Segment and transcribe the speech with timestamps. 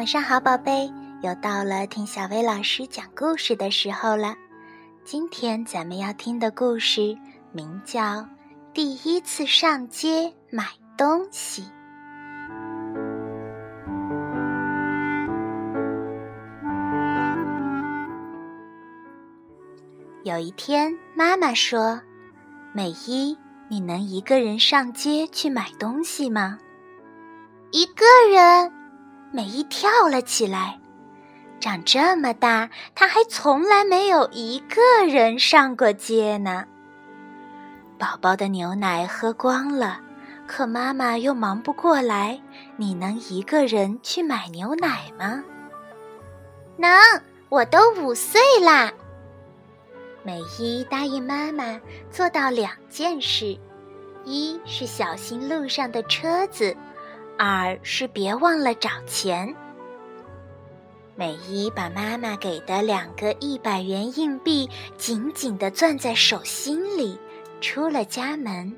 [0.00, 0.90] 晚上好，宝贝，
[1.20, 4.34] 又到了听小薇老师讲故事的时候了。
[5.04, 7.14] 今天咱们要听的故事
[7.52, 8.00] 名叫
[8.72, 11.64] 《第一次上街买东西》。
[20.24, 22.00] 有一天，妈妈说
[22.72, 23.36] ：“美伊，
[23.68, 26.58] 你能一个人上街去买东西吗？”
[27.70, 28.79] 一个人。
[29.32, 30.78] 美伊跳了起来，
[31.60, 36.64] 长这么大，她还从来没有一个人上过街呢。
[37.96, 40.00] 宝宝的牛奶喝光了，
[40.46, 42.40] 可妈妈又忙不过来。
[42.76, 45.44] 你能一个人去买牛奶吗？
[46.76, 46.90] 能，
[47.50, 48.90] 我都五岁啦。
[50.22, 53.56] 美伊答应妈妈做到两件事：
[54.24, 56.76] 一是小心路上的车子。
[57.42, 59.56] 二是别忘了找钱。
[61.16, 67.18] 美伊把妈妈给的两个一百元硬币紧紧地攥在手心里，
[67.62, 68.76] 出了家门。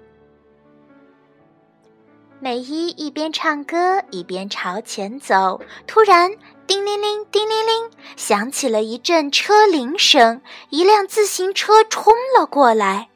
[2.39, 6.31] 美伊一边唱歌一边朝前走，突然，
[6.65, 13.09] 叮铃铃，叮铃铃，响起了一阵车铃声，一辆自行车冲了过来。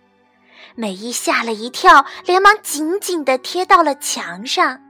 [0.75, 4.83] 美伊吓了一跳，连忙紧紧地贴到了墙上。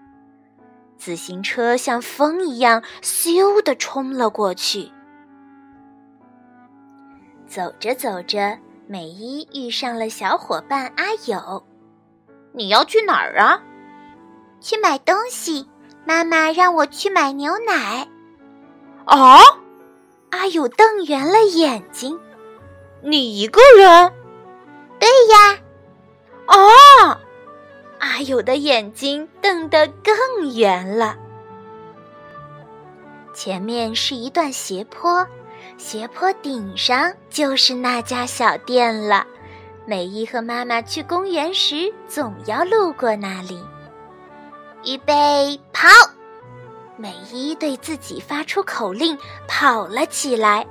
[0.98, 4.90] 自行车像风一样咻的冲了过去。
[7.46, 8.58] 走着走着，
[8.88, 11.64] 美伊遇上了小伙伴阿友。
[12.52, 13.62] 你要去哪儿啊？
[14.60, 15.68] 去买东西。
[16.08, 18.06] 妈妈让我去买牛奶。
[19.06, 19.40] 啊！
[20.30, 22.16] 阿友瞪圆了眼睛。
[23.02, 24.12] 你一个人？
[25.00, 25.58] 对呀。
[26.46, 27.20] 啊！
[28.06, 31.16] 阿友的眼睛瞪得更圆了。
[33.34, 35.26] 前面是一段斜坡，
[35.76, 39.26] 斜坡顶上就是那家小店了。
[39.84, 43.60] 美伊和妈妈去公园时，总要路过那里。
[44.84, 45.88] 预备，跑！
[46.96, 49.18] 美伊对自己发出口令，
[49.48, 50.64] 跑了起来。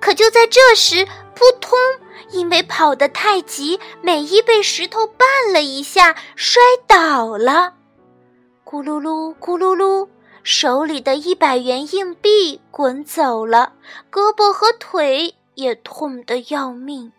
[0.00, 1.06] 可就在这时，
[1.40, 1.78] 扑通！
[2.32, 7.72] 因为跑得太急，美伊被石头绊了一下，摔倒了。
[8.62, 10.06] 咕噜噜，咕噜噜，
[10.42, 13.72] 手里的一百元硬币滚走了，
[14.12, 17.10] 胳膊和腿也痛得要命。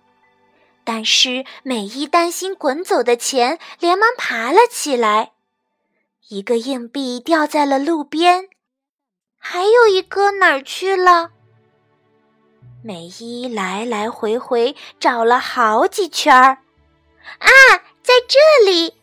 [0.84, 5.32] 但是美伊担心滚走的钱，连忙爬了起来。
[6.30, 8.50] 一个硬币掉在了路边，
[9.40, 11.32] 还有一个哪儿去了？
[12.84, 16.58] 美伊来来回回找了好几圈儿，
[17.38, 17.50] 啊，
[18.02, 18.94] 在这里！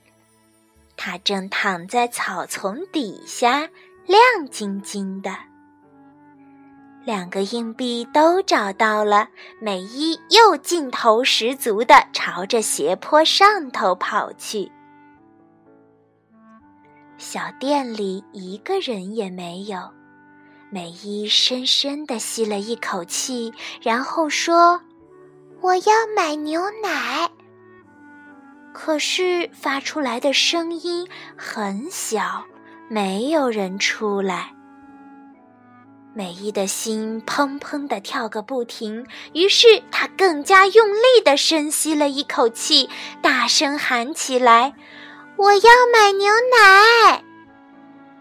[0.97, 3.69] 他正躺在草丛底下，
[4.06, 5.31] 亮晶晶的。
[7.05, 9.28] 两个硬币都找到了，
[9.61, 14.71] 美伊又劲头十足的朝着斜坡上头跑去。
[17.17, 19.98] 小店里一个人也没有。
[20.71, 24.83] 美伊深深地吸了一口气，然后说
[25.62, 27.31] ：“我要买牛奶。”
[28.75, 32.45] 可是发出来的声音很小，
[32.89, 34.53] 没有人出来。
[36.15, 42.91] 美伊的心砰砰地跳个不停，于是她更加用力地深吸了一口气，
[43.23, 44.75] 大声喊起来
[45.39, 47.25] ：“我要买牛奶！”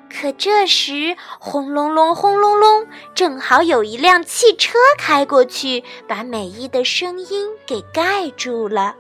[0.10, 8.96] 可这时，轰隆隆，轰隆隆，正好有一辆汽车开过去，把美伊的声音给盖住了。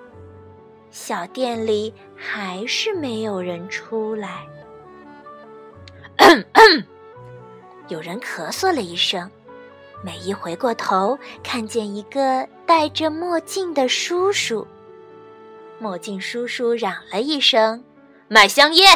[0.92, 4.46] 小店里还是没有人出来。
[7.88, 9.30] 有人咳嗽了一声，
[10.04, 14.68] 美伊回过头，看见一个戴着墨镜的叔叔。
[15.80, 17.84] 墨镜叔叔嚷了一声
[18.28, 18.88] ：“买香烟。”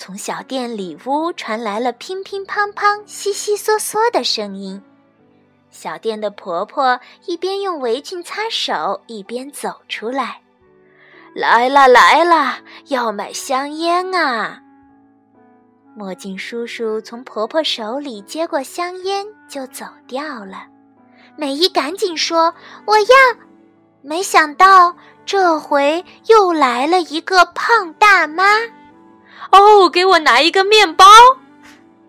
[0.00, 4.82] 从小店里屋传来了乒乒乓乓、悉悉嗦嗦的声音。
[5.70, 10.40] 小店的婆婆一边用围裙擦手，一边走出来
[11.36, 14.62] ：“来了来了，要买香烟啊！”
[15.94, 20.64] 墨镜叔叔从婆婆手里接过香烟，就走掉了。
[21.36, 22.54] 美伊赶紧说
[22.86, 23.06] ：“我要！”
[24.00, 28.46] 没想到这回又来了一个胖大妈。
[29.50, 31.04] 哦，给我拿一个面包。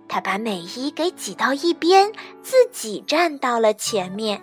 [0.07, 2.11] 他把美伊给挤到一边，
[2.43, 4.41] 自己站到了前面。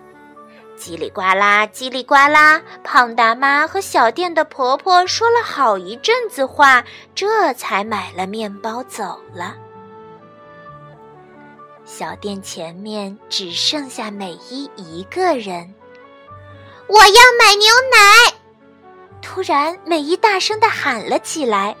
[0.77, 9.55] 叽里呱啦，叽里呱啦，胖大妈和小店的婆婆说了好一阵子话，这才买了面包走了。
[11.85, 15.73] 小店前面只剩下美伊一个人。
[16.87, 18.33] 我要买牛奶！
[19.21, 21.75] 突然，美伊大声的喊了起来，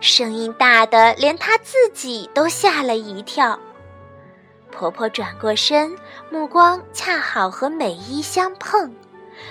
[0.00, 3.58] 声音大的连她自己都吓了一跳。
[4.70, 5.96] 婆婆转过身，
[6.30, 8.92] 目光恰好和美伊相碰，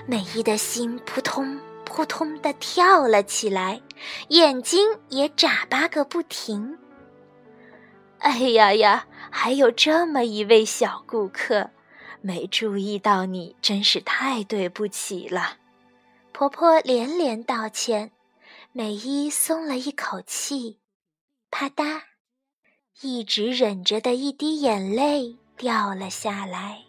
[0.05, 3.81] 美伊的心扑通扑通的跳了起来，
[4.29, 6.77] 眼睛也眨巴个不停。
[8.19, 9.05] 哎呀呀！
[9.35, 11.71] 还有这么一位小顾客，
[12.21, 15.57] 没注意到你，真是太对不起了。
[16.31, 18.11] 婆婆连连道歉，
[18.75, 20.79] 美伊松了一口气。
[21.51, 22.01] 啪嗒，
[23.01, 26.79] 一直忍着的一滴眼泪掉了下来。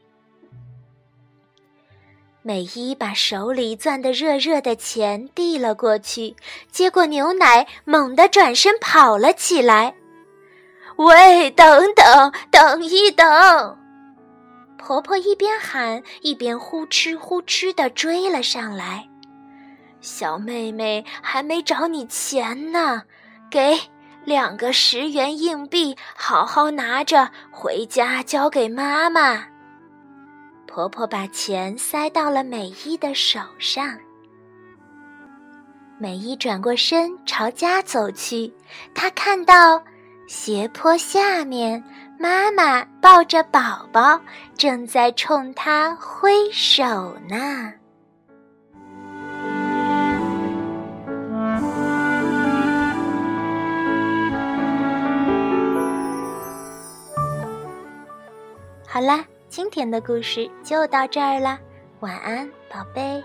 [2.41, 6.35] 美伊把手里攥得热热的钱递了过去，
[6.73, 9.95] 接过牛奶，猛地转身跑了起来。
[10.97, 13.79] 喂，等等，等一等！
[14.79, 19.07] 婆婆一边喊，一边呼哧呼哧的追了上来。
[20.05, 23.05] 小妹妹还没找你钱呢，
[23.51, 23.75] 给
[24.23, 29.47] 两个十元硬币，好好拿着，回家交给妈妈。
[30.67, 33.99] 婆婆把钱塞到了美伊的手上。
[35.97, 38.53] 美伊转过身朝家走去，
[38.95, 39.83] 她看到。
[40.27, 41.83] 斜坡下面，
[42.19, 44.21] 妈妈抱着宝宝，
[44.57, 47.73] 正在冲她挥手呢。
[58.95, 61.59] 好啦，今天的故事就到这儿啦，
[61.99, 63.21] 晚安，宝贝。